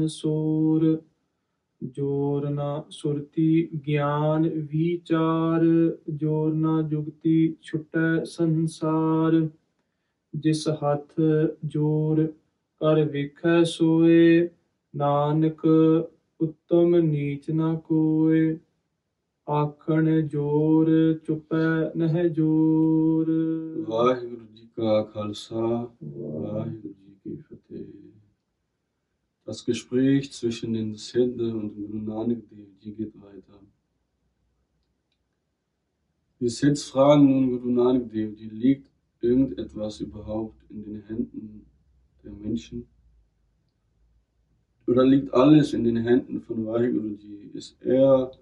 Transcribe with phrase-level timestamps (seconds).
[0.00, 0.06] ਮਾਲ
[0.80, 0.96] ਮਨ
[1.82, 2.60] ਜੋਰ ਨ
[2.90, 5.60] ਸੁਰਤੀ ਗਿਆਨ ਵਿਚਾਰ,
[6.10, 9.48] ਜੋਰ ਨ ਜੁਗਤੀ ਛੁਟੈ ਸੰਸਾਰ।
[10.36, 11.14] ਜਿਸ ਹੱਥ
[11.64, 12.26] ਜੋਰ
[12.80, 14.48] ਕਰ ਵੇਖੈ ਸੋਏ,
[14.96, 15.66] ਨਾਨਕ
[16.40, 18.58] ਉਤਮ ਨੀਚ ਨਾ ਕੋਏ।
[19.50, 23.26] ਆਖਣ ਜੋਰ ਚੁਪੈ ਨਹਿ ਜੋਰ।
[23.88, 28.15] ਵਾਹਿਗੁਰੂ ਜੀ ਕਾ ਖਾਲਸਾ, ਵਾਹਿਗੁਰੂ ਜੀ ਕੀ ਫਤਿਹ।
[29.46, 33.60] Das Gespräch zwischen den Siddha und Guru Nanak Dev Ji geht weiter.
[36.40, 41.64] Die Siddhs fragen nun Guru Nanak Dev Ji, liegt irgendetwas überhaupt in den Händen
[42.24, 42.88] der Menschen?
[44.88, 47.50] Oder liegt alles in den Händen von Vaheguru Ji?
[47.54, 48.32] Ist er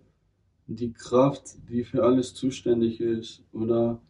[0.67, 3.43] die Kraft, die für alles zuständig ist?
[3.53, 4.01] Oder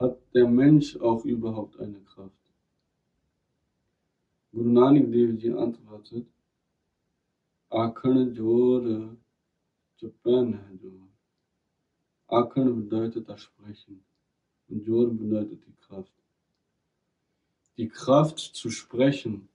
[0.00, 2.42] hat der Mensch auch überhaupt eine Kraft?
[4.50, 6.26] Guru Nanak Dev Ji antwortet,
[7.70, 9.16] Akhan Jor
[9.96, 11.08] Chupan Jor.
[12.28, 14.02] Akhan bedeutet das Sprechen
[14.68, 16.12] und Jor bedeutet die Kraft.
[17.76, 19.48] Die Kraft zu sprechen,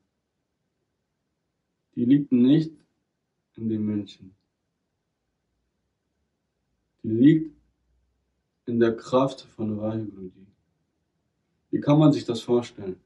[1.95, 2.71] die liegt nicht
[3.55, 4.33] in den Menschen.
[7.03, 7.55] Die liegt
[8.65, 10.31] in der Kraft von Vaheguru
[11.69, 12.99] Wie kann man sich das vorstellen?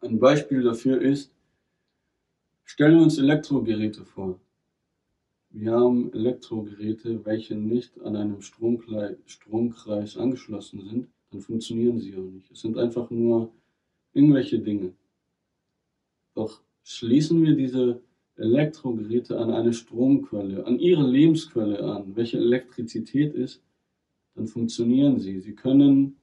[0.00, 1.32] Ein Beispiel dafür ist,
[2.66, 4.38] stellen wir uns Elektrogeräte vor.
[5.50, 12.30] Wir haben Elektrogeräte, welche nicht an einem Stromkreis, Stromkreis angeschlossen sind, dann funktionieren sie auch
[12.30, 12.50] nicht.
[12.50, 13.50] Es sind einfach nur
[14.12, 14.92] irgendwelche Dinge.
[16.34, 18.02] Doch schließen wir diese
[18.36, 23.62] Elektrogeräte an eine Stromquelle, an ihre Lebensquelle an, welche Elektrizität ist,
[24.34, 25.40] dann funktionieren sie.
[25.40, 26.16] Sie können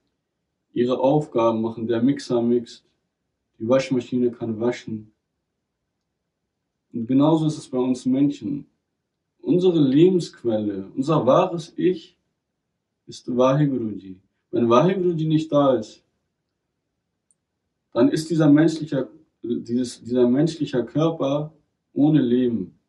[0.74, 1.88] ihre Aufgaben machen.
[1.88, 2.86] Der Mixer mixt,
[3.58, 5.13] die Waschmaschine kann waschen.
[6.94, 8.68] Und genauso ist es bei uns Menschen.
[9.42, 12.18] Unsere Lebensquelle, unser wahres Ich
[13.08, 14.22] ist Vahiguruji.
[14.52, 16.04] Wenn Vahiguruji nicht da ist,
[17.92, 19.10] dann ist dieser menschliche,
[19.42, 21.54] dieses, dieser menschliche Körper
[21.94, 22.80] ohne Leben.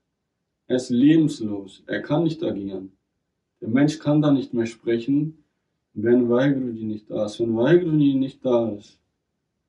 [0.66, 1.82] Er ist lebenslos.
[1.86, 2.92] Er kann nicht agieren.
[3.60, 5.44] Der Mensch kann da nicht mehr sprechen,
[5.94, 7.41] wenn Vahiguruji nicht da ist.
[7.41, 8.98] Wenn Vahiguruji nicht da ist,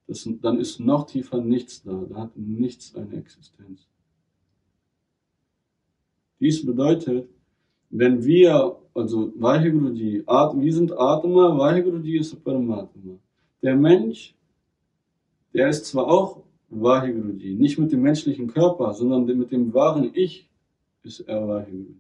[0.08, 2.06] das, dann ist noch tiefer nichts da.
[2.10, 3.88] Da hat nichts eine Existenz.
[6.40, 7.28] Dies bedeutet,
[7.90, 13.18] wenn wir, also Vahiguruji, wir sind Atma, Vahiguruji ist Paramatma.
[13.62, 14.36] Der Mensch,
[15.54, 20.50] der ist zwar auch Vahiguruji, nicht mit dem menschlichen Körper, sondern mit dem wahren Ich
[21.04, 21.96] ist er Vahiguruji.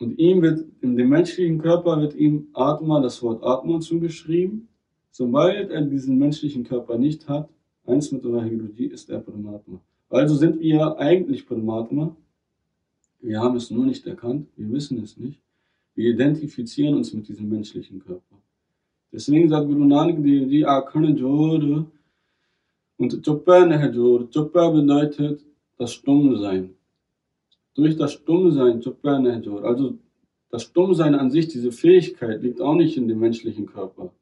[0.00, 4.68] Und ihm wird, in dem menschlichen Körper wird ihm Atma, das Wort Atma zugeschrieben.
[5.10, 7.48] Sobald er diesen menschlichen Körper nicht hat,
[7.84, 9.80] eins mit Vahiguruji, ist er Paramatma.
[10.08, 12.16] Also sind wir eigentlich Paramatma.
[13.20, 15.40] Wir haben es nur nicht erkannt, wir wissen es nicht.
[15.94, 18.36] Wir identifizieren uns mit diesem menschlichen Körper.
[19.12, 21.86] Deswegen sagt Guru Nanak Dev Ji, Akhan Jor
[22.96, 24.30] und Chuppa Jor.
[24.30, 25.44] Chuppa bedeutet
[25.76, 26.74] das Stummsein.
[27.74, 29.98] Durch das Stummsein, Chuppa Jor, also
[30.50, 34.12] das Stummsein an sich, diese Fähigkeit, liegt auch nicht in dem menschlichen Körper.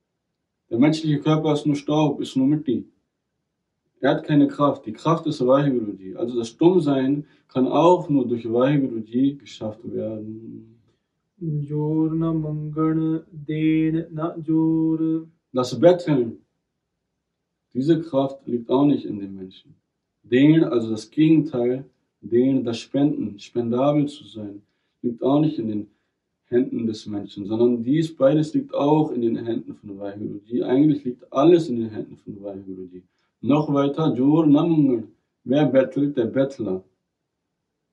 [0.71, 2.89] Der menschliche Körper ist nur Staub, ist nur Mitti.
[4.07, 4.87] Er hat keine Kraft.
[4.87, 9.03] Die Kraft ist Vaheguru Also das Stummsein kann auch nur durch Vaheguru
[9.37, 10.79] geschafft werden.
[15.53, 16.39] Das Betteln,
[17.75, 19.75] diese Kraft liegt auch nicht in den Menschen.
[20.23, 21.85] Den, also das Gegenteil,
[22.21, 24.63] den, das Spenden, spendabel zu sein,
[25.03, 25.96] liegt auch nicht in den Menschen.
[26.49, 30.63] Händen des Menschen, sondern dies beides liegt auch in den Händen von Vahiguruji.
[30.63, 33.03] Eigentlich liegt alles in den Händen von Vahiguruji.
[33.41, 35.05] Noch weiter, Jor Namungal.
[35.45, 36.17] Wer bettelt?
[36.17, 36.83] Der Bettler.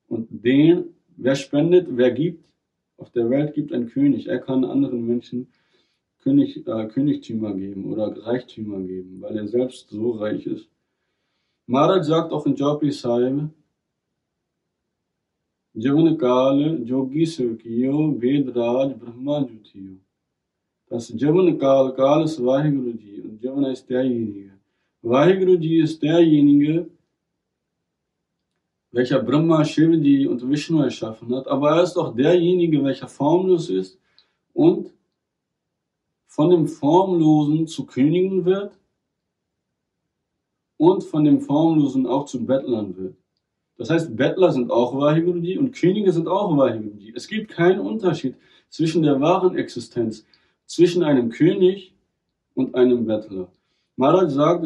[0.07, 0.85] Und den,
[1.17, 2.50] wer spendet, wer gibt?
[2.97, 4.27] Auf der Welt gibt ein König.
[4.27, 5.47] Er kann anderen Menschen
[6.23, 10.69] König, äh, Königtümer geben oder Reichtümer geben, weil er selbst so reich ist.
[11.67, 13.49] Maharaj sagt auch in Jopi Sahib,
[15.75, 19.97] Javan Kal Jogi Sirkiyo Ved Raj Brahma Juthiyo.
[20.89, 24.51] dass Javan Kal Kal ist Vaheguru und Javana ist derjenige.
[25.01, 25.53] Vaheguru
[25.83, 26.87] ist derjenige,
[28.91, 33.99] welcher Brahma, Shivaji und Vishnu erschaffen hat, aber er ist auch derjenige, welcher formlos ist
[34.53, 34.93] und
[36.27, 38.77] von dem Formlosen zu Königen wird
[40.77, 43.22] und von dem Formlosen auch zu Bettlern wird.
[43.77, 47.13] Das heißt, Bettler sind auch Vahiguruji und Könige sind auch Vahiguruji.
[47.15, 48.35] Es gibt keinen Unterschied
[48.69, 50.25] zwischen der wahren Existenz,
[50.65, 51.93] zwischen einem König
[52.53, 53.51] und einem Bettler.
[53.95, 54.63] Maharaj sagt,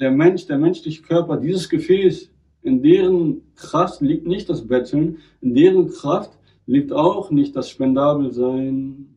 [0.00, 2.30] der Mensch, der menschliche Körper, dieses Gefäß,
[2.62, 9.15] in deren Kraft liegt nicht das Betteln, in deren Kraft liegt auch nicht das Spendabelsein.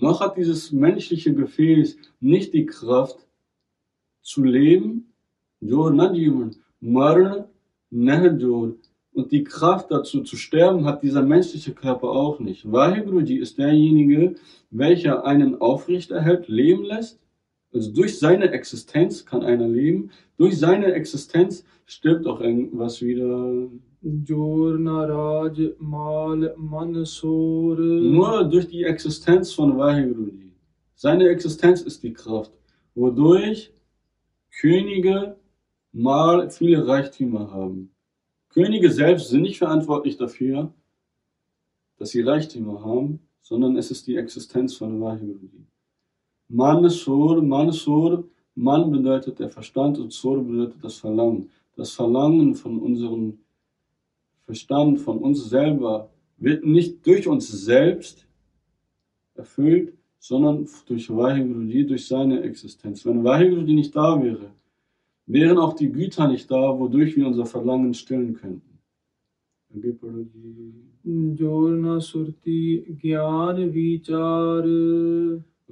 [0.00, 3.26] Noch hat dieses menschliche Gefäß nicht die Kraft
[4.20, 5.06] zu leben,
[9.12, 12.70] und die Kraft dazu zu sterben hat dieser menschliche Körper auch nicht.
[12.70, 14.36] Vaheguru ist derjenige,
[14.70, 17.18] welcher einen aufrechterhält, leben lässt.
[17.72, 20.10] Also durch seine Existenz kann einer leben.
[20.36, 23.68] Durch seine Existenz stirbt auch irgendwas wieder.
[28.10, 30.32] Nur durch die Existenz von Vaheguru.
[30.94, 32.52] Seine Existenz ist die Kraft,
[32.94, 33.72] wodurch
[34.60, 35.36] Könige
[35.92, 37.94] mal viele Reichtümer haben.
[38.50, 40.74] Könige selbst sind nicht verantwortlich dafür,
[41.96, 45.66] dass sie Reichtümer haben, sondern es ist die Existenz von Vaheguru.
[46.50, 48.24] Manesur, Manesur,
[48.56, 51.48] Man bedeutet der Verstand und Sur bedeutet das Verlangen.
[51.76, 53.38] Das Verlangen von unserem
[54.44, 58.26] Verstand, von uns selber, wird nicht durch uns selbst
[59.34, 63.06] erfüllt, sondern durch Vaheguru, durch seine Existenz.
[63.06, 64.50] Wenn Vaheguru nicht da wäre,
[65.26, 68.78] wären auch die Güter nicht da, wodurch wir unser Verlangen stillen könnten.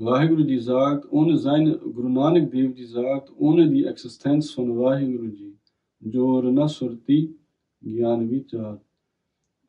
[0.01, 5.57] Vaheguru sagt, ohne seine, Guru Nanak Dev sagt, ohne die Existenz von Vaheguru ji,
[6.01, 7.35] Jorna Surti
[7.83, 8.81] Gyan Vichar.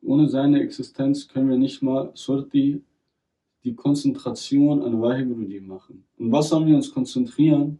[0.02, 2.82] Ohne seine Existenz können wir nicht mal Surti,
[3.64, 6.04] die Konzentration an Vaheguru ji machen.
[6.18, 7.78] Und was sollen wir uns konzentrieren?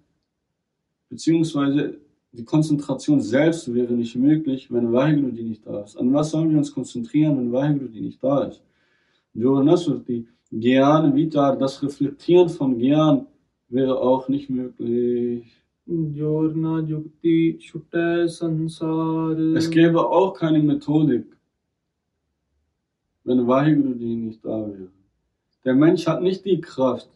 [1.11, 2.00] beziehungsweise
[2.32, 5.97] die Konzentration selbst wäre nicht möglich, wenn Vaheguru nicht da ist.
[5.97, 8.62] An was sollen wir uns konzentrieren, wenn Vaheguru nicht da ist?
[9.35, 13.26] Joranasurti, Gyan, Vitar, das Reflektieren von Gyan
[13.69, 15.44] wäre auch nicht möglich.
[19.56, 21.26] Es gäbe auch keine Methodik,
[23.25, 24.91] wenn Vaheguru nicht da wäre.
[25.64, 27.11] Der Mensch hat nicht die Kraft,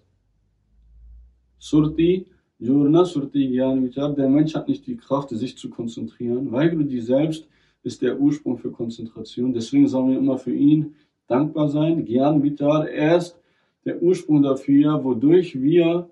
[1.59, 2.27] Surti
[2.59, 6.53] Jurna Surti Gyan Vichar, der Mensch hat nicht die Kraft, sich zu konzentrieren.
[6.53, 7.49] Vaiguru selbst
[7.83, 9.53] ist der Ursprung für Konzentration.
[9.53, 10.95] Deswegen sollen wir immer für ihn
[11.27, 12.05] dankbar sein.
[12.05, 13.39] Gyan Vichar, er ist
[13.85, 16.09] der Ursprung dafür, wodurch wir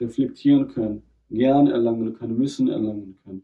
[0.00, 3.42] reflektieren können, Gern erlangen können, Wissen erlangen können.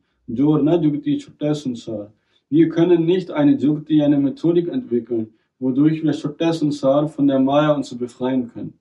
[2.50, 6.52] Wir können nicht eine Jugti, eine Methodik entwickeln, wodurch wir Chutta
[7.08, 8.74] von der Maya uns befreien können.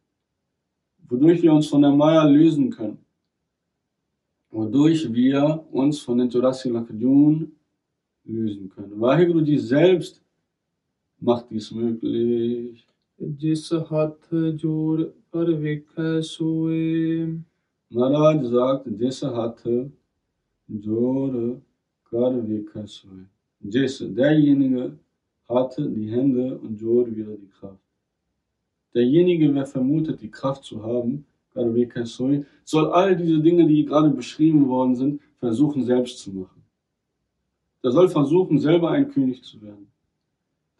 [1.09, 3.03] Wodurch wir uns von der Maya lösen können
[4.53, 7.51] wodurch wir uns von den Jurassic Lakadun
[8.23, 9.01] lösen können.
[9.01, 10.22] Vaheguru selbst
[11.22, 12.84] macht dies möglich.
[13.20, 15.02] ਜਿਸ ਹੱਥ ਜੋੜ
[15.32, 17.24] ਕਰ ਵੇਖੈ ਸੋਏ
[17.90, 19.66] Maharaj sagt, ਜਿਸ ਹੱਥ
[20.84, 21.32] ਜੋੜ
[22.10, 23.24] ਕਰ ਵੇਖੈ ਸੋਏ
[23.62, 24.92] ਜਿਸ derjenige
[25.48, 27.82] hat die Hände und Jod wieder die Kraft.
[28.94, 31.24] Derjenige, wer vermutet, die Kraft zu haben,
[32.64, 36.62] soll all diese Dinge, die gerade beschrieben worden sind, versuchen selbst zu machen.
[37.82, 39.88] Der soll versuchen, selber ein König zu werden.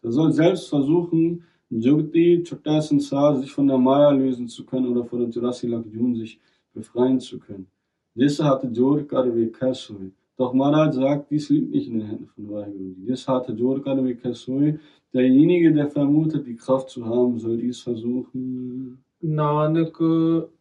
[0.04, 5.04] Der soll selbst versuchen, Jogti, Chokta Sansar, sich von der Maya lösen zu können oder
[5.04, 6.38] von der Jurasi Lakjun sich
[6.74, 7.66] befreien zu können.
[8.14, 10.12] Das hatte Jor Karve Kasui.
[10.36, 12.94] Doch Maharaj sagt, dies liegt nicht in den Händen von Vaheguru.
[13.08, 14.78] Das hatte Jor Karve Kasui.
[15.12, 19.02] Derjenige, der vermutet, die Kraft zu haben, soll dies versuchen.
[19.22, 19.98] Nanak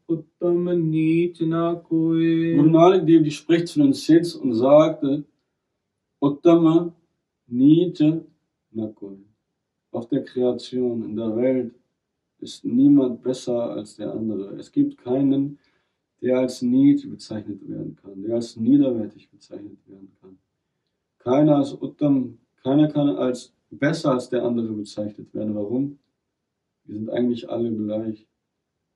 [0.08, 2.56] Uttam Neech na Koi.
[2.56, 5.26] Guru Nanak Dev spricht zu den Sids und sagte,
[6.22, 6.94] Uttama
[7.48, 8.00] Neech
[8.72, 9.18] na Koi.
[9.94, 11.74] Auf der Kreation, in der Welt,
[12.40, 14.56] ist niemand besser als der andere.
[14.58, 15.60] Es gibt keinen,
[16.22, 20.38] der als Niet bezeichnet werden kann, der als niederwertig bezeichnet werden kann.
[21.20, 25.56] Keiner als Uttam, keiner kann als besser als der andere bezeichnet werden.
[25.56, 26.00] Warum?
[26.86, 28.28] Wir sind eigentlich alle gleich.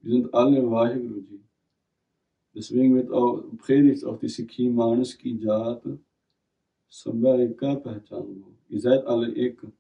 [0.01, 1.24] Wir sind alle Vaheguru
[2.54, 5.84] Deswegen wird auch predigt auch die Sikhi Manas ki Jat
[6.89, 8.01] Sabha Eka
[8.70, 9.72] Ihr seid alle Eka.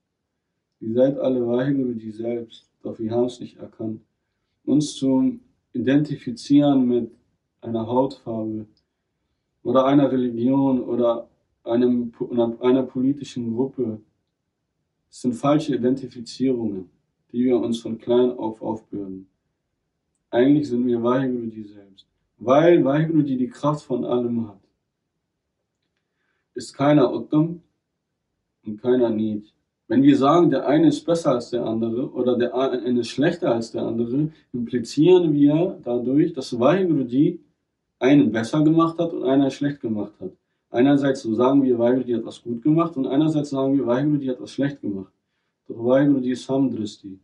[0.79, 4.01] Ihr seid alle Waheguru selbst, doch wir haben es nicht erkannt.
[4.65, 5.39] Uns zu
[5.73, 7.11] identifizieren mit
[7.61, 8.67] einer Hautfarbe
[9.63, 11.27] oder einer Religion oder
[11.63, 12.13] einem,
[12.61, 13.99] einer politischen Gruppe,
[15.09, 16.89] das sind falsche Identifizierungen,
[17.31, 19.27] die wir uns von klein auf aufbürden.
[20.29, 22.05] Eigentlich sind wir Waheguru selbst,
[22.37, 24.59] weil Waheguru die die Kraft von allem hat.
[26.53, 27.61] Ist keiner Uttam
[28.65, 29.53] und keiner Need.
[29.89, 33.53] Wenn wir sagen, der eine ist besser als der andere oder der eine ist schlechter
[33.55, 37.37] als der andere, implizieren wir dadurch, dass Vaheguru
[37.99, 40.31] einen besser gemacht hat und einer schlecht gemacht hat.
[40.69, 44.51] Einerseits sagen wir, Vaheguru hat was gut gemacht und einerseits sagen wir, Vaheguru hat was
[44.51, 45.13] schlecht gemacht.
[45.69, 47.17] Doch Vaheguru ist Samdristi.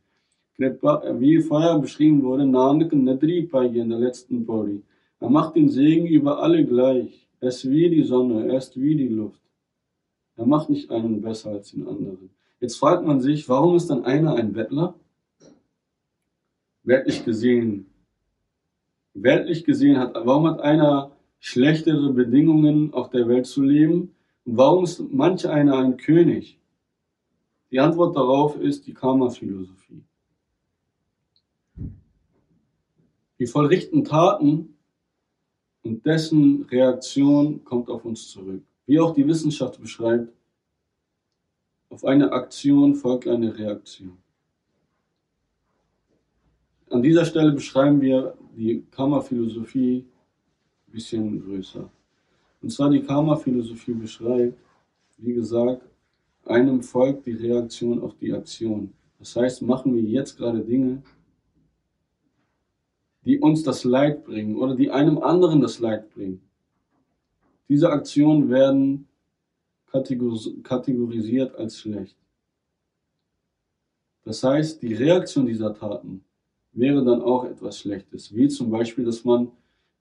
[0.57, 4.81] Wie vorher beschrieben wurde, Nanak Nadri Pai in der letzten Pori.
[5.19, 7.27] Er macht den Segen über alle gleich.
[7.41, 9.41] Er ist wie die Sonne, er ist wie die Luft.
[10.37, 12.29] Er macht nicht einen besser als den anderen.
[12.63, 14.95] Jetzt fragt man sich, warum ist dann einer ein Bettler?
[16.83, 17.87] Weltlich gesehen,
[19.13, 24.15] weltlich gesehen hat, warum hat einer schlechtere Bedingungen auf der Welt zu leben?
[24.45, 26.57] Und warum ist manch einer ein König?
[27.69, 30.05] Die Antwort darauf ist die Karma-Philosophie.
[33.39, 34.77] Die vollrichten Taten
[35.81, 38.63] und dessen Reaktion kommt auf uns zurück.
[38.85, 40.31] Wie auch die Wissenschaft beschreibt,
[41.93, 44.17] auf eine Aktion folgt eine Reaktion.
[46.89, 50.03] An dieser Stelle beschreiben wir die Karma-Philosophie
[50.87, 51.87] ein bisschen größer.
[52.63, 54.57] Und zwar die Karma-Philosophie beschreibt,
[55.17, 55.83] wie gesagt,
[56.45, 58.91] einem folgt die Reaktion auf die Aktion.
[59.19, 61.03] Das heißt, machen wir jetzt gerade Dinge,
[63.23, 66.41] die uns das Leid bringen oder die einem anderen das Leid bringen.
[67.69, 69.07] Diese Aktionen werden
[69.93, 72.17] kategorisiert als schlecht.
[74.25, 76.23] Das heißt, die Reaktion dieser Taten
[76.71, 79.51] wäre dann auch etwas Schlechtes, wie zum Beispiel, dass man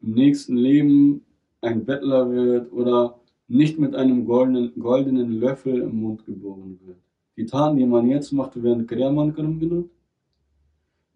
[0.01, 1.25] im nächsten Leben
[1.61, 6.99] ein Bettler wird oder nicht mit einem goldenen, goldenen Löffel im Mund geboren wird.
[7.37, 9.91] Die Taten, die man jetzt macht, werden Kriyamankaram genannt.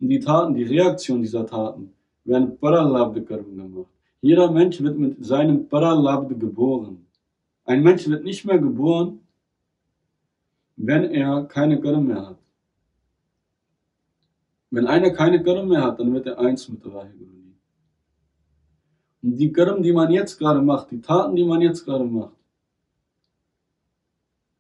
[0.01, 1.93] Und die Taten, die Reaktion dieser Taten,
[2.25, 3.91] werden Paralabdikaram gemacht.
[4.21, 7.06] Jeder Mensch wird mit seinem Paralabd geboren.
[7.67, 9.21] Ein Mensch wird nicht mehr geboren,
[10.77, 12.39] wenn er keine Götter mehr hat.
[14.71, 17.31] Wenn einer keine Götter mehr hat, dann wird er eins mit der Vaheguru.
[19.23, 22.37] Und die Götter, die man jetzt gerade macht, die Taten, die man jetzt gerade macht,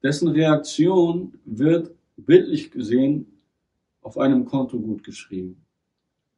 [0.02, 3.40] dessen Reaktion wird bildlich gesehen
[4.00, 5.64] auf einem Konto gut geschrieben.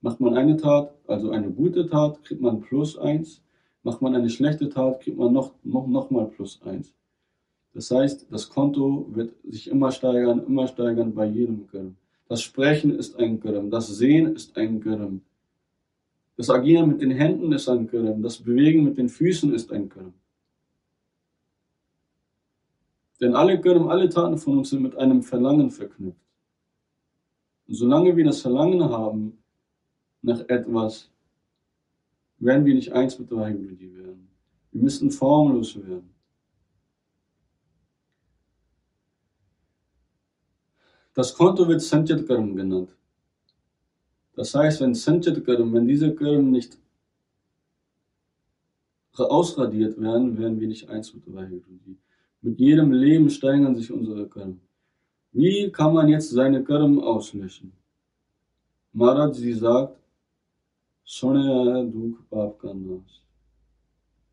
[0.00, 3.42] Macht man eine Tat, also eine gute Tat, kriegt man plus eins.
[3.82, 6.94] Macht man eine schlechte Tat, kriegt man noch, noch, noch mal plus eins.
[7.75, 11.97] Das heißt, das Konto wird sich immer steigern, immer steigern bei jedem Gürm.
[12.28, 15.23] Das Sprechen ist ein Gürm, das Sehen ist ein Gürm.
[16.37, 19.88] Das Agieren mit den Händen ist ein Gürm, das Bewegen mit den Füßen ist ein
[19.88, 20.12] Gürm.
[23.20, 26.20] Denn alle Gürm, alle Taten von uns sind mit einem Verlangen verknüpft.
[27.66, 29.38] Und solange wir das Verlangen haben
[30.23, 31.11] nach etwas,
[32.38, 34.28] werden wir nicht eins mit der Heiligen werden.
[34.73, 36.14] Wir müssen formlos werden.
[41.14, 42.90] Das Konto wird Sanchit Karm genannt.
[44.37, 46.78] Das heißt, wenn Sanchit Karm, wenn diese Karm nicht
[49.16, 51.99] ausradiert werden, werden wir nicht eins mit der Heiligen.
[52.40, 54.61] Mit jedem Leben steigern sich unsere Karm.
[55.33, 57.73] Wie kann man jetzt seine Karm auslöschen?
[58.92, 59.98] Maharaj, sie sagt,
[61.10, 63.22] Sonne Duk Babkanas.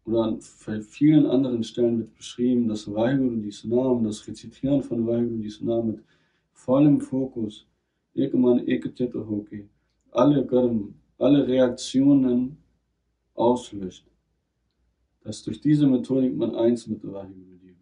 [0.03, 0.41] Oder an
[0.82, 6.03] vielen anderen Stellen wird beschrieben, dass Vaheguru Namen, das Rezitieren von Vaheguru Namen mit
[6.51, 7.65] vollem Fokus,
[8.13, 9.70] Ekman Ekacheta Hoki,
[10.12, 12.58] alle Karm, alle Reaktionen
[13.36, 14.05] auslöscht.
[15.24, 17.77] Dass durch diese Methodik man eins mit Vaheguru wird.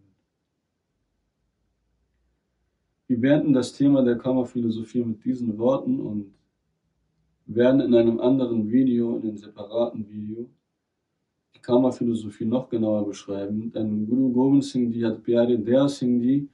[3.07, 6.31] Wir beenden das Thema der Kammerphilosophie mit diesen Worten und
[7.45, 10.50] werden in einem anderen Video, in einem separaten Video,
[11.55, 13.71] die Karma-Philosophie noch genauer beschreiben.
[13.71, 16.50] Denn Guru Gobind Singh Ji hat Pyare Der Singh Ji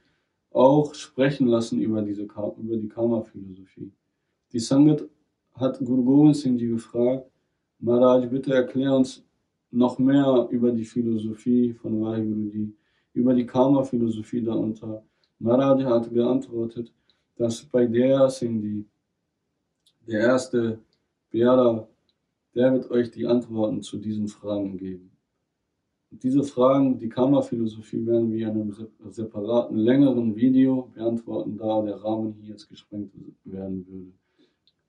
[0.50, 3.92] auch sprechen lassen über, diese, über die Karma-Philosophie.
[4.52, 5.04] Die Sangat
[5.54, 7.30] hat Guru Gobind Singh Ji gefragt,
[7.78, 9.24] Maharaj, bitte erklär uns
[9.70, 12.72] noch mehr über die Philosophie von Vaheguru
[13.12, 15.02] über die Karma-Philosophie darunter.
[15.38, 16.92] Maharaj hat geantwortet,
[17.36, 18.84] dass bei der Singh Ji
[20.10, 20.80] der erste
[21.30, 21.88] Bera,
[22.54, 25.10] der wird euch die Antworten zu diesen Fragen geben.
[26.10, 32.32] Diese Fragen, die Karma-Philosophie, werden wir in einem separaten, längeren Video beantworten, da der Rahmen
[32.32, 33.12] hier jetzt gesprengt
[33.44, 34.12] werden würde.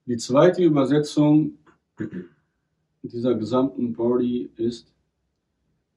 [0.07, 1.59] Die zweite Übersetzung
[3.03, 4.91] dieser gesamten Body ist,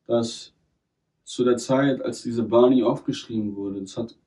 [0.07, 0.53] dass
[1.25, 4.19] zu der Zeit, als diese Bani aufgeschrieben wurde, das hat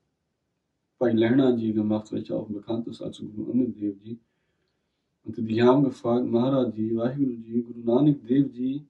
[0.98, 4.18] bei Lernerji gemacht, welcher auch bekannt ist als Guru Angad Devji,
[5.36, 8.84] und die haben gefragt, Maharaji, Vahiguruji, Guru Nanak Devji,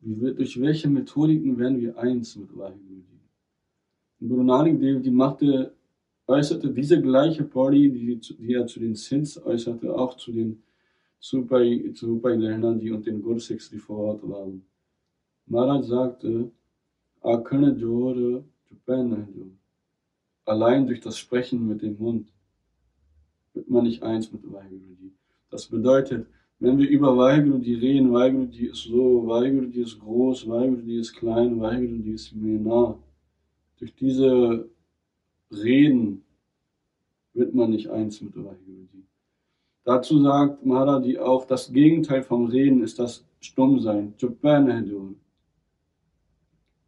[0.00, 3.20] durch welche Methodiken werden wir eins mit Vahiguruji?
[4.20, 5.74] Guru Nanak Devji machte,
[6.26, 10.62] äußerte diese gleiche Party, die, die er zu den Sins äußerte, auch zu den
[11.20, 14.64] Supai, Supai Lernerji und den Gursiks, die vor Ort waren.
[15.46, 16.50] Maharaj sagte,
[17.20, 18.44] Akane Jore,
[20.44, 22.28] Allein durch das Sprechen mit dem Mund
[23.58, 25.10] wird man nicht eins mit Vaheguru
[25.50, 26.26] Das bedeutet,
[26.60, 32.12] wenn wir über Vaheguru reden, Vaheguru ist so, Vaheguru ist groß, Vaheguru ist klein, Vaheguru
[32.12, 32.96] ist nah.
[33.78, 34.68] Durch diese
[35.50, 36.22] Reden
[37.34, 38.86] wird man nicht eins mit Vaheguru
[39.84, 44.14] Dazu sagt Maharaji auch, das Gegenteil vom Reden ist das Stummsein.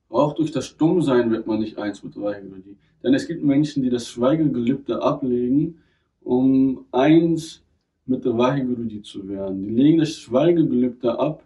[0.08, 3.90] Auch durch das Stummsein wird man nicht eins mit Vaheguru Denn es gibt Menschen, die
[3.90, 5.80] das Schweigegelübde ablegen
[6.22, 7.62] um eins
[8.06, 9.62] mit der Vaheguru zu werden.
[9.62, 11.44] Die legen das Schweigegelübde ab,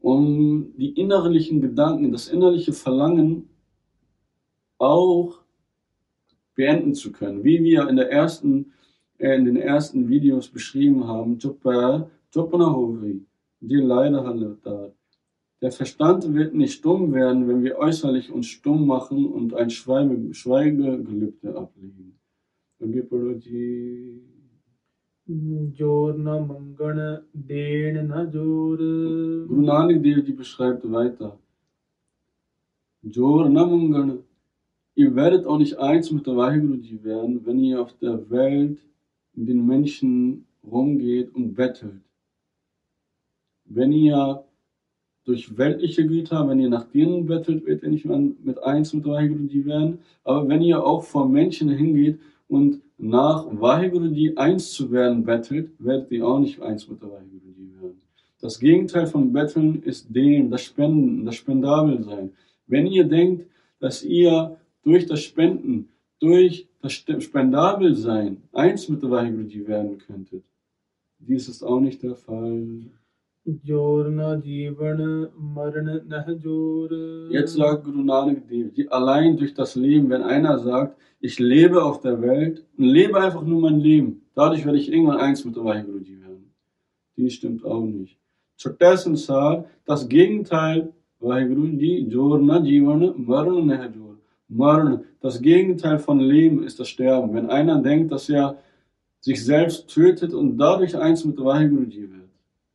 [0.00, 3.48] um die innerlichen Gedanken, das innerliche Verlangen
[4.78, 5.40] auch
[6.54, 7.42] beenden zu können.
[7.44, 8.72] Wie wir in, der ersten,
[9.18, 11.38] äh, in den ersten Videos beschrieben haben,
[15.60, 21.56] der Verstand wird nicht stumm werden, wenn wir äußerlich uns stumm machen und ein Schweigegelübde
[21.56, 22.18] ablegen.
[22.83, 24.21] ਅੱਗੇ ਪੜੋ ਜੀ
[25.77, 26.99] ਜੋਰ ਨਾ ਮੰਗਣ
[27.37, 28.81] ਦੇਣ ਨਾ ਜੋਰ
[29.47, 31.31] Guru Nanak Dev Ji beschreibt weiter
[33.17, 34.11] Jor na mangan
[34.95, 38.77] Ihr werdet auch nicht eins mit der Vaheguru werden, wenn ihr auf der Welt
[39.35, 42.01] in den Menschen rumgeht und bettelt.
[43.65, 44.43] Wenn ihr
[45.25, 48.05] durch weltliche Güter, wenn ihr nach denen bettelt, werdet ihr nicht
[48.49, 49.99] mit eins mit der Vaheguru werden.
[50.23, 56.10] Aber wenn ihr auch vor Menschen hingeht und nach Vaheguru eins zu werden bettelt, werdet
[56.10, 58.00] ihr auch nicht eins mit der Vaheguru werden.
[58.40, 62.32] Das Gegenteil von Betteln ist dem, das Spenden, das Spendabelsein.
[62.66, 63.46] Wenn ihr denkt,
[63.78, 65.88] dass ihr durch das Spenden,
[66.20, 70.44] durch das Spendabelsein eins mit der Vaheguru werden könntet,
[71.18, 72.80] dies ist auch nicht der Fall.
[77.32, 82.00] Jetzt sagt Guru Nanak Dev, allein durch das Leben, wenn einer sagt, ich lebe auf
[82.00, 85.64] der Welt und lebe einfach nur mein Leben, dadurch werde ich irgendwann eins mit der
[85.64, 86.52] Vaheguru werden.
[87.16, 88.18] Dies stimmt auch nicht.
[88.62, 91.68] Chotta Sansar, das Gegenteil, Vaheguru
[92.12, 94.18] Jorna Jivana, Marna Nehajor.
[94.48, 97.32] Marna, das Gegenteil von Leben ist das Sterben.
[97.32, 98.58] Wenn einer denkt, dass er
[99.20, 102.27] sich selbst tötet und dadurch eins mit der Vaheguru wird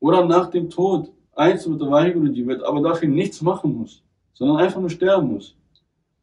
[0.05, 1.01] oder nach dem Tod
[1.33, 5.55] eins mit der Vaheguru wird, aber dafür nichts machen muss, sondern einfach nur sterben muss.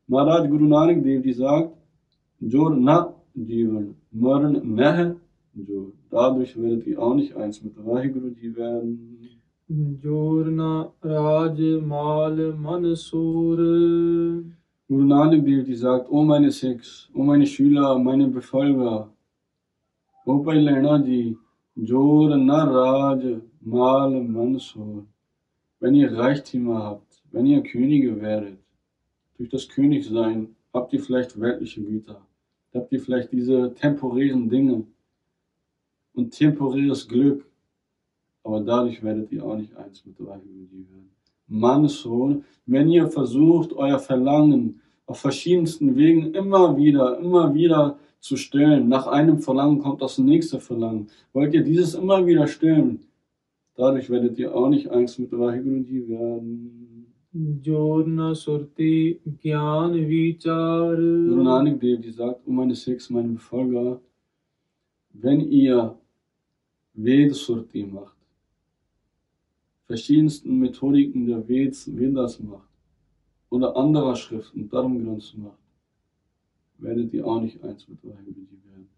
[0.07, 1.73] Maharaj Guru Nanak Dev Ji sagt,
[2.41, 5.15] Jor na Jivan, Maran Meh
[5.55, 5.93] Jor.
[6.11, 8.91] Dadurch werdet ihr auch nicht eins mit der Vaheguru werden.
[10.03, 11.59] Jorna Raj
[11.93, 13.57] Mal Mansur.
[14.89, 19.09] Guru Nanak Dev Ji sagt, O meine Sikhs, O meine Schüler, meine Befolger,
[20.27, 21.39] O Pailena Ji,
[21.77, 25.05] Jor na Raj Mal Mansur.
[25.81, 28.59] Wenn ihr Reichtümer habt, wenn ihr Könige werdet,
[29.37, 32.27] durch das Königsein habt ihr vielleicht weltliche Güter,
[32.73, 34.85] habt ihr vielleicht diese temporären Dinge
[36.15, 37.45] und temporäres Glück,
[38.45, 41.11] aber dadurch werdet ihr auch nicht eins mit der werden.
[41.47, 48.89] Mannessohn, wenn ihr versucht, euer Verlangen auf verschiedensten Wegen immer wieder, immer wieder zu stillen,
[48.89, 51.09] nach einem Verlangen kommt das nächste Verlangen.
[51.35, 53.01] Wollt ihr dieses immer wieder stillen,
[53.81, 57.07] Dadurch werdet ihr auch nicht Angst mit Vaheguru werden.
[57.63, 60.97] Jorna Surti Gyan Vichar.
[60.97, 63.99] Guru Nanak Dev Ji sagt, um meine Sikhs, meine Befolger,
[65.15, 65.97] wenn ihr
[66.93, 68.19] Ved Surti macht,
[69.87, 72.69] verschiedensten Methodiken der Veds, Vedas macht,
[73.49, 75.65] oder anderer Schriften, Dharmgrunths macht,
[76.77, 78.89] werdet ihr auch nicht eins mit Vaheguru werden.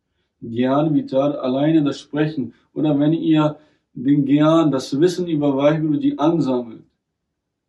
[0.41, 3.57] Gyan Vichar, alleine das Sprechen, oder wenn ihr
[3.95, 6.83] den Gyan, das Wissen über Vaheguru ansammelt,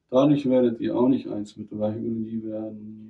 [0.09, 3.03] dadurch werdet ihr auch nicht eins mit Vaheguru werden.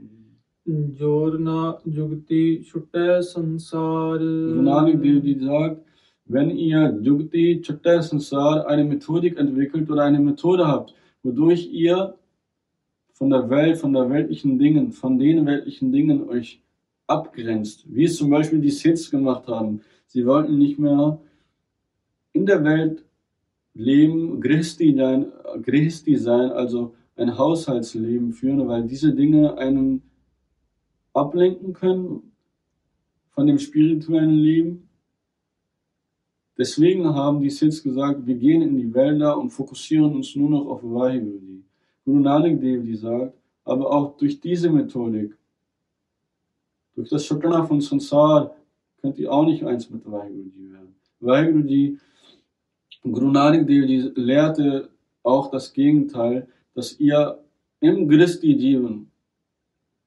[0.65, 4.17] Jorna Jugti Chutte Sansar.
[4.17, 5.81] Nanak Dev sagt,
[6.25, 12.15] wenn ihr Jugti Chutte Sansar eine Methodik entwickelt oder eine Methode habt, wodurch ihr
[13.11, 16.61] von der Welt, von der weltlichen Dingen, von den weltlichen Dingen euch
[17.07, 17.85] abgrenzt.
[17.87, 19.81] Wie es zum Beispiel die Siths gemacht haben.
[20.07, 21.19] Sie wollten nicht mehr
[22.33, 23.05] in der Welt
[23.73, 25.31] leben, Christi sein,
[25.63, 30.01] Christi sein, also ein Haushaltsleben führen, weil diese Dinge einen
[31.13, 32.33] ablenken können
[33.29, 34.89] von dem spirituellen Leben.
[36.57, 40.65] Deswegen haben die Siths gesagt, wir gehen in die Wälder und fokussieren uns nur noch
[40.67, 41.61] auf Vaheguru.
[42.05, 45.35] Guru Nanak Dev Ji sagt, aber auch durch diese Methodik,
[46.95, 48.55] durch das Shakana von Sansar,
[49.01, 50.95] könnt ihr auch nicht eins mit Vaheguru werden.
[51.19, 51.97] Vaheguru
[53.03, 54.89] Guru Nanak Dev lehrte
[55.23, 57.37] auch das Gegenteil, dass ihr
[57.81, 59.07] im Christi Jeevan,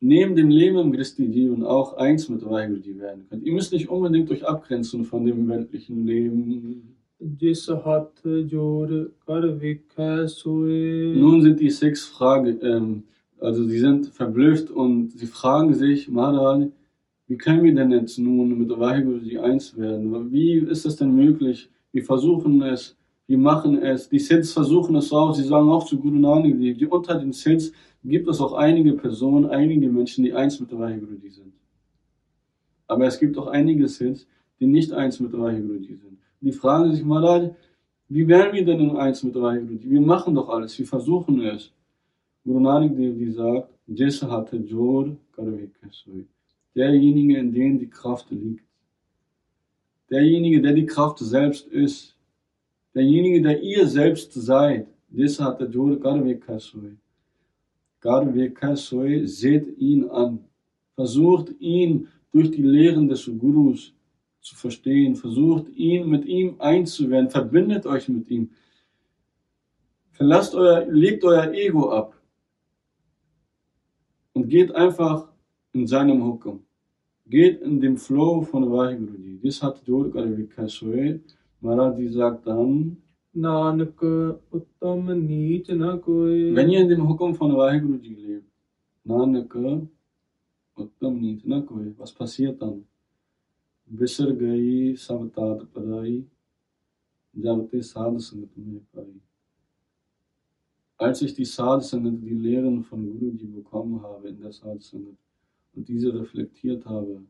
[0.00, 3.44] neben dem Leben im Christi Jeevan auch eins mit Vaigurji werden könnt.
[3.44, 6.96] Ihr müsst nicht unbedingt euch abgrenzen von dem weltlichen Leben.
[11.16, 13.02] Nun sind die sechs Fragen, ähm,
[13.40, 16.68] also sie sind verblüfft und sie fragen sich, Maharaj,
[17.28, 20.32] wie können wir denn jetzt nun mit Vaigurji eins werden?
[20.32, 21.68] Wie ist das denn möglich?
[21.96, 22.94] Wir versuchen es,
[23.26, 24.10] wir machen es.
[24.10, 27.72] Die Sids versuchen es auch, sie sagen auch zu Nanak, die, die unter den Sids
[28.04, 31.54] gibt es auch einige Personen, einige Menschen, die eins mit Vaheguru sind.
[32.86, 34.26] Aber es gibt auch einige Sids,
[34.60, 36.18] die nicht eins mit Vaheguru sind.
[36.42, 37.52] Die fragen sich, Maharaj,
[38.10, 39.78] wie werden wir denn in eins mit Vaheguru?
[39.80, 41.72] Wir machen doch alles, wir versuchen es.
[42.44, 45.16] Guru Nanak Dev Ji sagt, Jesse hatte Jod
[46.74, 48.65] Derjenige, in dem die Kraft liegt.
[50.10, 52.16] Derjenige, der die Kraft selbst ist.
[52.94, 54.86] Derjenige, der ihr selbst seid.
[55.10, 56.96] Jesse hatte Jod Garvekasoi.
[59.26, 60.44] Seht ihn an.
[60.94, 63.92] Versucht ihn durch die Lehren des Gurus
[64.40, 65.16] zu verstehen.
[65.16, 67.30] Versucht ihn mit ihm einzuwerden.
[67.30, 68.50] Verbindet euch mit ihm.
[70.12, 72.14] Verlasst euer, legt euer Ego ab.
[74.32, 75.28] Und geht einfach
[75.72, 76.65] in seinem Hukum.
[77.28, 81.20] Geht in dem Flow von Vaheguru Das hat Jod Karvika Soe.
[81.60, 82.96] Maharaj Ji sagt dann,
[83.36, 84.02] Nanak
[84.56, 88.46] ਉਤਮ ਨੀਚ ਨਾ ਕੋਈ wenn ihr in dem Hukum von Vaheguru Ji lebt,
[89.04, 89.54] Nanak
[90.76, 91.94] uttam neet na koi.
[91.98, 92.84] Was passiert dann?
[93.88, 96.22] ਬਿਸਰ ਗਈ ਸਭ ਤਾਤ ਪਰਾਈ
[97.42, 99.14] ਜਬ ਤੇ ਸਾਧ ਸੰਗਤ ਮੇ ਪਾਈ
[100.98, 105.18] Als ich die Sadhsangat, die Lehren von Guruji bekommen habe in der Sadhsangat,
[105.76, 107.22] und diese reflektiert habe,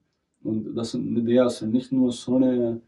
[0.42, 2.80] und das sind Nideas, nicht nur Sonne,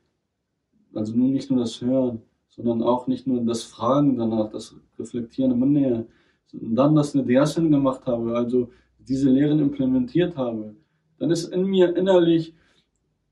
[0.95, 5.59] also nur nicht nur das Hören, sondern auch nicht nur das Fragen danach, das Reflektieren
[5.59, 6.07] Manne,
[6.53, 10.75] und dann das Nideasan gemacht habe, also diese Lehren implementiert habe,
[11.19, 12.55] dann ist in mir innerlich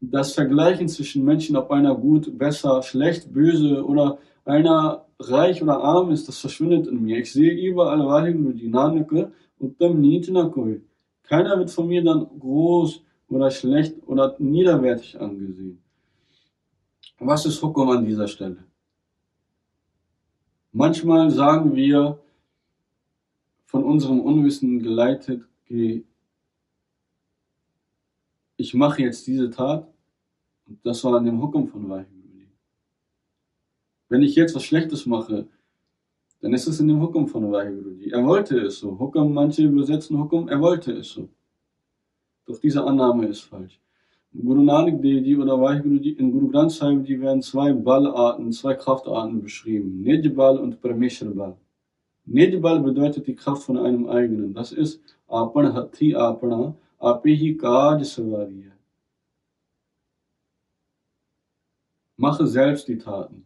[0.01, 6.11] das Vergleichen zwischen Menschen, ob einer gut, besser, schlecht, böse oder einer reich oder arm
[6.11, 7.19] ist, das verschwindet in mir.
[7.19, 10.81] Ich sehe überall Vaheguru die Nanake und dem Nitinakoi.
[11.27, 15.83] Keiner wird von mir dann groß oder schlecht oder niederwertig angesehen.
[17.19, 18.65] Was ist Hukum an dieser Stelle?
[20.73, 22.19] Manchmal sagen wir,
[23.65, 26.05] von unserem Unwissen geleitet, ich
[28.75, 29.93] mache jetzt diese Tat,
[30.67, 32.12] und das war an dem Hukum von Vaheguru.
[34.09, 35.49] Wenn ich jetzt was Schlechtes mache,
[36.40, 37.96] dann ist es in dem Hukum von Vaheguru.
[38.11, 38.99] Er wollte es so.
[38.99, 41.29] Hukum, manche übersetzen Hukum, er wollte es so.
[42.46, 43.81] Doch diese Annahme ist falsch.
[44.33, 48.75] Guru Nanak Dev Ji oder Vaheguru in Guru Granth Sahib Ji werden zwei Ballarten, zwei
[48.75, 50.03] Kraftarten beschrieben.
[50.03, 51.57] Nijbal und Parameshwar Bal.
[52.27, 54.53] Nijbal bedeutet die Kraft von einem eigenen.
[54.53, 58.72] Das ist Apan Hati Apana, Apehi Kaj Savariya.
[62.18, 63.45] Mache selbst die Taten.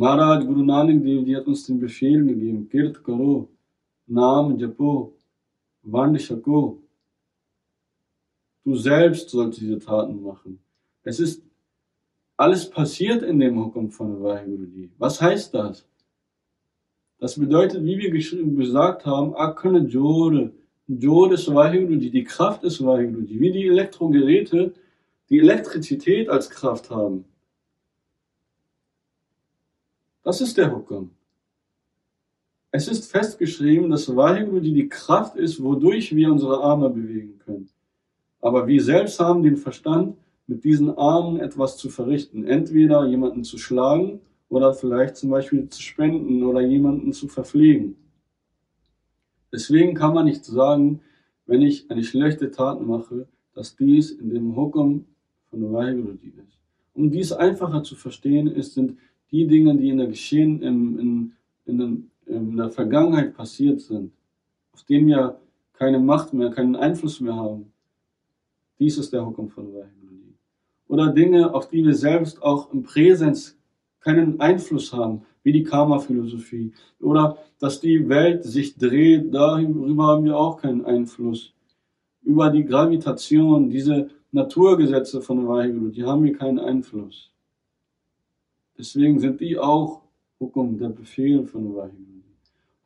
[0.00, 3.48] Maharaj Guru Nanak Dev Ji hat uns den Befehl gegeben, Kirt Karo,
[4.06, 5.12] Naam Japo,
[5.82, 6.80] Wand Shako.
[8.64, 10.60] Du selbst sollst diese Taten machen.
[11.02, 11.42] Es ist
[12.36, 15.84] alles passiert in dem Hukum von Vaheguru Was heißt das?
[17.18, 20.52] Das bedeutet, wie wir gesagt haben, Akane Jore.
[20.86, 24.74] Jore ist Vaheguru die Kraft ist Vaheguru Wie die Elektrogeräte
[25.28, 27.24] die Elektrizität als Kraft haben.
[30.28, 31.10] Das ist der Hukum.
[32.70, 37.70] Es ist festgeschrieben, dass Vaheguru die Kraft ist, wodurch wir unsere Arme bewegen können.
[38.42, 42.44] Aber wir selbst haben den Verstand, mit diesen Armen etwas zu verrichten.
[42.44, 47.96] Entweder jemanden zu schlagen oder vielleicht zum Beispiel zu spenden oder jemanden zu verpflegen.
[49.50, 51.00] Deswegen kann man nicht sagen,
[51.46, 55.06] wenn ich eine schlechte Tat mache, dass dies in dem Hukum
[55.48, 56.58] von Vaheguru ist.
[56.92, 58.98] Um dies einfacher zu verstehen, ist, sind
[59.30, 61.32] die Dinge, die in der Geschehen, in, in,
[61.66, 64.12] in, in der Vergangenheit passiert sind,
[64.72, 65.38] auf denen wir
[65.74, 67.72] keine Macht mehr, keinen Einfluss mehr haben.
[68.78, 70.34] Dies ist der Hukum von Waheguru.
[70.88, 73.56] Oder Dinge, auf die wir selbst auch im Präsens
[74.00, 76.72] keinen Einfluss haben, wie die Karma-Philosophie.
[77.00, 81.52] Oder dass die Welt sich dreht, darüber haben wir auch keinen Einfluss.
[82.22, 87.30] Über die Gravitation, diese Naturgesetze von Waheguru, die haben wir keinen Einfluss.
[88.78, 90.02] Deswegen sind die auch
[90.38, 92.22] Hukum, der Befehl von Waheguru.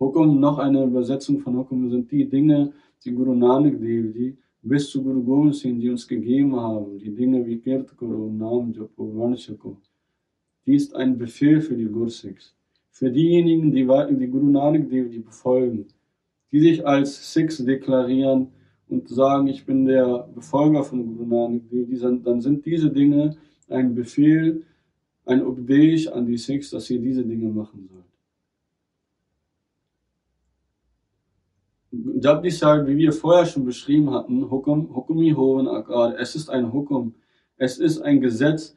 [0.00, 2.72] Hukum, noch eine Übersetzung von Hukum, sind die Dinge,
[3.04, 7.14] die Guru Nanak Dev Ji bis zu Guru Gobind Singh, die uns gegeben haben, die
[7.14, 9.76] Dinge wie Kirtkuru, Nam Japo, Vanshako.
[10.64, 12.54] Dies ist ein Befehl für die Gursikhs.
[12.90, 13.86] Für diejenigen, die,
[14.18, 15.86] die Guru Nanak Dev Ji befolgen,
[16.50, 18.48] die sich als Sikhs deklarieren
[18.88, 23.36] und sagen, ich bin der Befolger von Guru Nanak Dev Ji, dann sind diese Dinge
[23.68, 24.64] ein Befehl,
[25.24, 28.12] ein Updesh an die Sikhs, dass sie diese Dinge machen sollen.
[32.20, 36.72] Jabdi sagt, wie wir vorher schon beschrieben hatten, Hukum, Hukumi Hoven Agar, es ist ein
[36.72, 37.14] Hukum,
[37.56, 38.76] es ist ein Gesetz,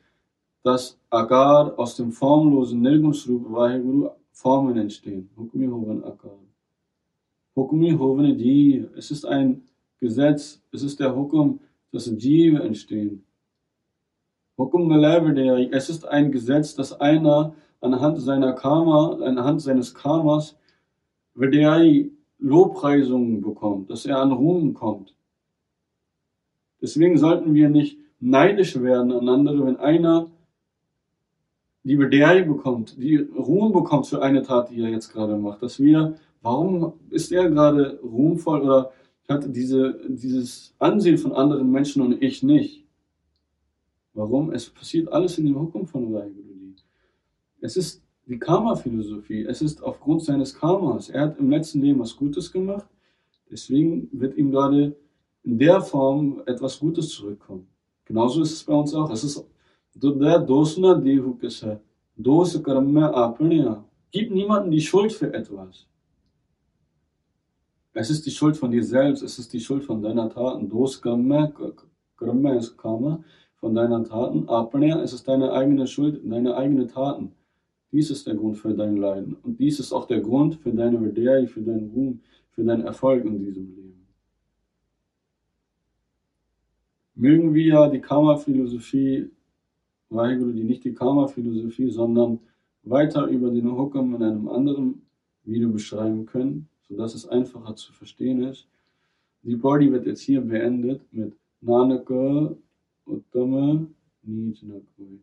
[0.63, 5.29] dass Agar aus dem formlosen Nirgungsrup Vaheguru Formen entstehen.
[5.37, 6.37] Hukumi Hoven Agar.
[7.55, 9.63] Hukumi Hoven Ji, es ist ein
[9.99, 13.24] Gesetz, es ist der Hukum, dass Jive entstehen.
[14.57, 20.55] Es ist ein Gesetz, dass einer anhand seiner Karma, anhand seines Karmas,
[21.33, 25.13] Vedai Lobpreisungen bekommt, dass er an Ruhm kommt.
[26.81, 30.27] Deswegen sollten wir nicht neidisch werden an andere, wenn einer
[31.83, 35.61] die Bedei bekommt, die Ruhm bekommt für eine Tat, die er jetzt gerade macht.
[35.61, 38.91] Dass wir, warum ist er gerade ruhmvoll oder
[39.27, 42.84] hat diese, dieses Ansehen von anderen Menschen und ich nicht?
[44.15, 44.51] Warum?
[44.51, 46.75] Es passiert alles in dem Hukum von Vaigurudi.
[47.59, 49.43] Es ist die Karma-Philosophie.
[49.43, 51.09] Es ist aufgrund seines Karmas.
[51.09, 52.87] Er hat im letzten Leben was Gutes gemacht.
[53.51, 54.95] Deswegen wird ihm gerade
[55.43, 57.67] in der Form etwas Gutes zurückkommen.
[58.05, 59.11] Genauso ist es bei uns auch.
[59.11, 59.45] Es ist.
[64.11, 65.87] Gib niemandem die Schuld für etwas.
[67.93, 69.23] Es ist die Schuld von dir selbst.
[69.23, 70.69] Es ist die Schuld von deiner Taten.
[71.01, 71.51] Karma,
[72.17, 73.23] Karma ist Karma
[73.65, 74.47] von deiner Taten.
[74.47, 77.31] Apanya, es ist deine eigene Schuld, deine eigenen Taten.
[77.91, 79.37] Dies ist der Grund für dein Leiden.
[79.41, 82.19] Und dies ist auch der Grund für deine Verdächung, für deinen Ruhm,
[82.51, 84.05] für deinen Erfolg in diesem Leben.
[87.15, 89.31] Mögen wir die Karma-Philosophie,
[90.11, 92.37] Weigere die nicht die Karma-Philosophie, sondern
[92.83, 95.01] weiter über den Hukam in einem anderen
[95.43, 98.67] Video beschreiben können, sodass es einfacher zu verstehen ist.
[99.41, 102.55] Die Body wird jetzt hier beendet mit Nanaka
[103.06, 103.86] Uttama
[104.22, 105.20] Nijnakoi.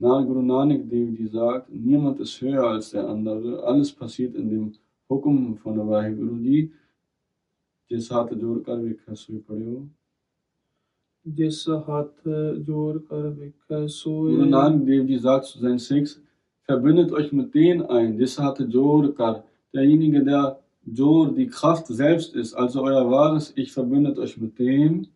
[0.00, 4.72] Guru Nanak Dev Ji sagt, niemand ist höher als der andere, alles passiert in dem
[5.08, 6.70] Hukum von der Vaheguru Ji.
[7.92, 9.72] जिस हाथ जोड़ कर विखा सोए पड़े
[11.36, 12.28] जिस हाथ
[12.66, 16.20] जोड़ कर विखा सोए Guru Nanak Dev Ji sagt zu seinen Sikhs,
[16.66, 22.34] verbindet euch mit denen ein, जिस हाथ जोड़ कर, derjenige, der Jor, die Kraft selbst
[22.34, 25.06] ist, also euer wahres Ich, verbindet euch mit dem,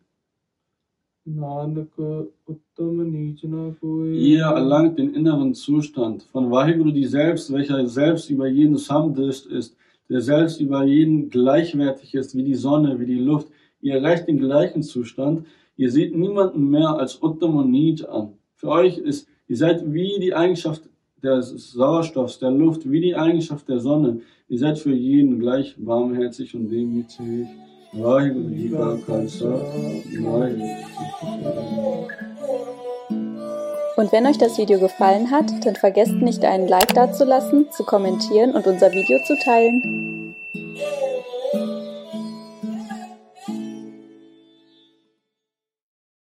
[4.14, 9.74] Ihr erlangt den inneren Zustand von Vaheguru, die selbst, welcher selbst über jeden Samdist ist,
[10.10, 13.48] der selbst über jeden gleichwertig ist, wie die Sonne, wie die Luft.
[13.80, 15.46] Ihr erreicht den gleichen Zustand.
[15.76, 18.34] Ihr seht niemanden mehr als Uttam und Nij an.
[18.54, 20.82] Für euch ist, ihr seid wie die Eigenschaft
[21.22, 24.20] des Sauerstoffs, der Luft, wie die Eigenschaft der Sonne.
[24.48, 27.48] Ihr seid für jeden gleich warmherzig und demütig.
[27.95, 29.49] Waheguru ਜੀ ਕਾ ਖਾਲਸਾ
[30.21, 30.67] Waheguru
[34.01, 38.53] Und wenn euch das Video gefallen hat, dann vergesst nicht einen Like dazulassen, zu kommentieren
[38.53, 40.22] und unser Video zu teilen.